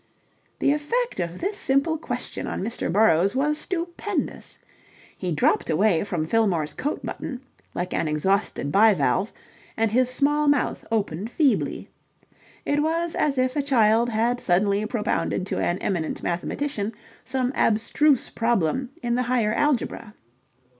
The 0.57 0.71
effect 0.73 1.19
of 1.19 1.41
this 1.41 1.59
simple 1.59 1.95
question 1.95 2.47
on 2.47 2.63
Mr. 2.63 2.91
Burrowes 2.91 3.35
was 3.35 3.59
stupendous. 3.59 4.57
He 5.15 5.31
dropped 5.31 5.69
away 5.69 6.03
from 6.05 6.25
Fillmore's 6.25 6.73
coat 6.73 7.05
button 7.05 7.41
like 7.75 7.93
an 7.93 8.07
exhausted 8.07 8.71
bivalve, 8.71 9.31
and 9.77 9.91
his 9.91 10.09
small 10.09 10.47
mouth 10.47 10.83
opened 10.91 11.29
feebly. 11.29 11.87
It 12.65 12.81
was 12.81 13.13
as 13.13 13.37
if 13.37 13.55
a 13.55 13.61
child 13.61 14.09
had 14.09 14.41
suddenly 14.41 14.83
propounded 14.87 15.45
to 15.45 15.59
an 15.59 15.77
eminent 15.77 16.23
mathematician 16.23 16.93
some 17.23 17.51
abstruse 17.53 18.31
problem 18.31 18.89
in 19.03 19.13
the 19.13 19.21
higher 19.29 19.53
algebra. 19.53 20.15